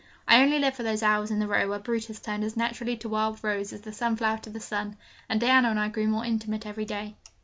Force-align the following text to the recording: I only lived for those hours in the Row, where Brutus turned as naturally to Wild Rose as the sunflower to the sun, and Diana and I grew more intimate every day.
I 0.27 0.41
only 0.41 0.57
lived 0.57 0.77
for 0.77 0.81
those 0.81 1.03
hours 1.03 1.29
in 1.29 1.37
the 1.37 1.47
Row, 1.47 1.69
where 1.69 1.77
Brutus 1.77 2.19
turned 2.19 2.43
as 2.43 2.57
naturally 2.57 2.97
to 2.97 3.09
Wild 3.09 3.37
Rose 3.43 3.71
as 3.71 3.81
the 3.81 3.93
sunflower 3.93 4.39
to 4.39 4.49
the 4.49 4.59
sun, 4.59 4.97
and 5.29 5.39
Diana 5.39 5.69
and 5.69 5.79
I 5.79 5.89
grew 5.89 6.07
more 6.07 6.25
intimate 6.25 6.65
every 6.65 6.85
day. 6.85 7.17